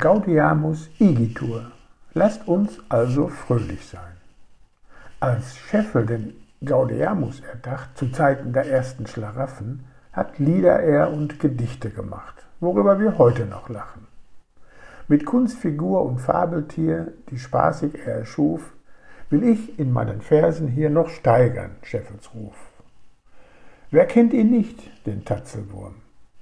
Gaudiamus 0.00 0.88
igitur. 0.98 1.72
Lasst 2.14 2.48
uns 2.48 2.78
also 2.88 3.28
fröhlich 3.28 3.86
sein. 3.86 4.16
Als 5.20 5.58
Scheffel 5.58 6.06
den 6.06 6.32
Gaudiamus 6.64 7.40
erdacht, 7.40 7.98
zu 7.98 8.10
Zeiten 8.10 8.54
der 8.54 8.64
ersten 8.64 9.06
Schlaraffen, 9.06 9.84
hat 10.14 10.38
Lieder 10.38 10.80
er 10.80 11.12
und 11.12 11.38
Gedichte 11.38 11.90
gemacht, 11.90 12.46
worüber 12.60 12.98
wir 12.98 13.18
heute 13.18 13.44
noch 13.44 13.68
lachen. 13.68 14.06
Mit 15.06 15.26
Kunstfigur 15.26 16.02
und 16.06 16.18
Fabeltier, 16.18 17.12
die 17.28 17.38
spaßig 17.38 17.98
er 18.06 18.20
erschuf, 18.20 18.72
will 19.28 19.42
ich 19.42 19.78
in 19.78 19.92
meinen 19.92 20.22
Versen 20.22 20.68
hier 20.68 20.88
noch 20.88 21.10
steigern, 21.10 21.72
Scheffels 21.82 22.34
Ruf. 22.34 22.56
Wer 23.90 24.06
kennt 24.06 24.32
ihn 24.32 24.50
nicht, 24.50 24.80
den 25.04 25.26
Tatzelwurm? 25.26 25.96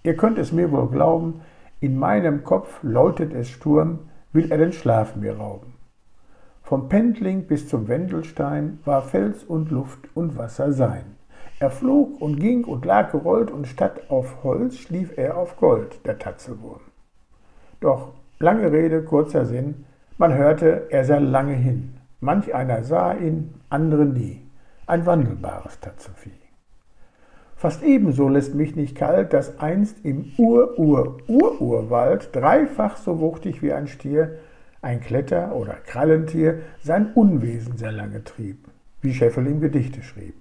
Ihr 0.04 0.16
könnt 0.16 0.38
es 0.38 0.52
mir 0.52 0.70
wohl 0.70 0.88
glauben, 0.88 1.40
in 1.80 1.98
meinem 1.98 2.44
Kopf 2.44 2.80
läutet 2.82 3.32
es 3.32 3.48
Sturm, 3.48 4.10
will 4.32 4.50
er 4.50 4.58
den 4.58 4.72
Schlaf 4.72 5.16
mir 5.16 5.36
rauben. 5.36 5.74
Vom 6.62 6.88
Pendling 6.88 7.46
bis 7.46 7.68
zum 7.68 7.88
Wendelstein 7.88 8.80
war 8.84 9.02
Fels 9.02 9.44
und 9.44 9.70
Luft 9.70 10.00
und 10.14 10.36
Wasser 10.36 10.72
sein. 10.72 11.16
Er 11.60 11.70
flog 11.70 12.20
und 12.20 12.38
ging 12.38 12.64
und 12.64 12.84
lag 12.84 13.10
gerollt 13.10 13.50
und 13.50 13.66
statt 13.66 14.10
auf 14.10 14.44
Holz 14.44 14.76
schlief 14.76 15.16
er 15.16 15.36
auf 15.36 15.56
Gold, 15.56 16.04
der 16.06 16.18
Tatzelwurm. 16.18 16.80
Doch 17.80 18.12
lange 18.38 18.70
Rede, 18.70 19.02
kurzer 19.02 19.44
Sinn, 19.46 19.86
man 20.18 20.34
hörte, 20.34 20.86
er 20.90 21.04
sah 21.04 21.18
lange 21.18 21.54
hin. 21.54 21.94
Manch 22.20 22.52
einer 22.52 22.82
sah 22.82 23.14
ihn, 23.14 23.54
andere 23.70 24.04
nie. 24.04 24.42
Ein 24.86 25.06
wandelbares 25.06 25.78
Tatzelvieh. 25.80 26.47
Fast 27.58 27.82
ebenso 27.82 28.28
lässt 28.28 28.54
mich 28.54 28.76
nicht 28.76 28.94
kalt, 28.94 29.32
dass 29.32 29.58
einst 29.58 30.04
im 30.04 30.30
Ur-Ur-Ur-Urwald 30.38 32.30
dreifach 32.32 32.96
so 32.96 33.18
wuchtig 33.18 33.62
wie 33.62 33.72
ein 33.72 33.88
Stier 33.88 34.38
ein 34.80 35.00
Kletter- 35.00 35.56
oder 35.56 35.74
Krallentier 35.74 36.60
sein 36.80 37.12
Unwesen 37.14 37.76
sehr 37.76 37.90
lange 37.90 38.22
trieb, 38.22 38.68
wie 39.00 39.12
Scheffel 39.12 39.48
im 39.48 39.60
Gedichte 39.60 40.04
schrieb. 40.04 40.36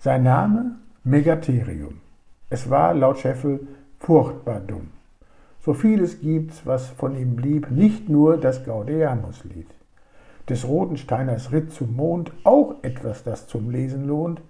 Sein 0.00 0.24
Name 0.24 0.80
Megatherium. 1.04 2.00
Es 2.48 2.68
war 2.68 2.92
laut 2.92 3.20
Scheffel 3.20 3.68
furchtbar 4.00 4.58
dumm. 4.58 4.88
So 5.60 5.74
vieles 5.74 6.20
gibt's, 6.20 6.66
was 6.66 6.88
von 6.88 7.16
ihm 7.16 7.36
blieb, 7.36 7.70
nicht 7.70 8.08
nur 8.08 8.36
das 8.36 8.64
Gaudeamus-Lied. 8.64 9.68
Des 10.48 10.66
Rodensteiners 10.66 11.52
Ritt 11.52 11.72
zum 11.72 11.94
Mond, 11.94 12.32
auch 12.42 12.82
etwas, 12.82 13.22
das 13.22 13.46
zum 13.46 13.70
Lesen 13.70 14.08
lohnt, 14.08 14.42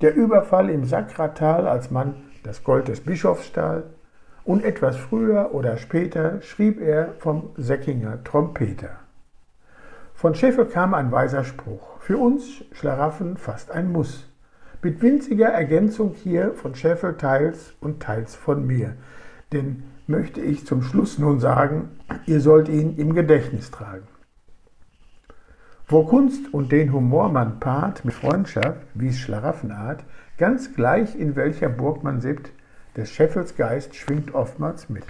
der 0.00 0.14
Überfall 0.14 0.70
im 0.70 0.84
Sakratal, 0.84 1.66
als 1.66 1.90
man 1.90 2.14
das 2.42 2.64
Gold 2.64 2.88
des 2.88 3.00
Bischofs 3.00 3.46
stahl, 3.46 3.84
und 4.44 4.64
etwas 4.64 4.96
früher 4.96 5.50
oder 5.52 5.76
später 5.76 6.40
schrieb 6.40 6.80
er 6.80 7.12
vom 7.18 7.50
Säckinger 7.56 8.24
Trompeter. 8.24 8.96
Von 10.14 10.34
Scheffel 10.34 10.66
kam 10.66 10.94
ein 10.94 11.12
weiser 11.12 11.44
Spruch, 11.44 12.00
für 12.00 12.16
uns 12.16 12.64
Schlaraffen 12.72 13.36
fast 13.36 13.70
ein 13.70 13.92
Muss. 13.92 14.28
Mit 14.82 15.02
winziger 15.02 15.48
Ergänzung 15.48 16.14
hier 16.14 16.54
von 16.54 16.74
Scheffel 16.74 17.16
teils 17.16 17.74
und 17.80 18.00
teils 18.00 18.34
von 18.34 18.66
mir. 18.66 18.94
Denn 19.52 19.82
möchte 20.06 20.40
ich 20.40 20.66
zum 20.66 20.82
Schluss 20.82 21.18
nun 21.18 21.40
sagen, 21.40 21.90
ihr 22.26 22.40
sollt 22.40 22.68
ihn 22.68 22.96
im 22.96 23.14
Gedächtnis 23.14 23.70
tragen. 23.70 24.06
Wo 25.90 26.04
Kunst 26.04 26.52
und 26.52 26.70
den 26.70 26.92
Humor 26.92 27.30
man 27.30 27.60
paart 27.60 28.04
mit 28.04 28.12
Freundschaft, 28.12 28.86
wie's 28.92 29.18
Schlaraffenart, 29.20 30.04
ganz 30.36 30.74
gleich 30.74 31.18
in 31.18 31.34
welcher 31.34 31.70
Burg 31.70 32.04
man 32.04 32.20
sippt, 32.20 32.52
des 32.94 33.10
Scheffels 33.10 33.56
Geist 33.56 33.94
schwingt 33.96 34.34
oftmals 34.34 34.90
mit. 34.90 35.06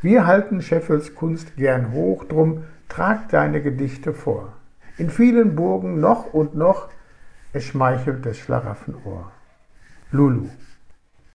Wir 0.00 0.28
halten 0.28 0.62
Scheffels 0.62 1.16
Kunst 1.16 1.56
gern 1.56 1.90
hoch, 1.90 2.24
drum 2.24 2.62
trag 2.88 3.28
deine 3.30 3.62
Gedichte 3.62 4.12
vor. 4.12 4.52
In 4.96 5.10
vielen 5.10 5.56
Burgen 5.56 5.98
noch 5.98 6.32
und 6.32 6.54
noch, 6.54 6.88
es 7.52 7.64
schmeichelt 7.64 8.24
des 8.24 8.38
Schlaraffenohr. 8.38 9.32
Lulu. 10.12 10.50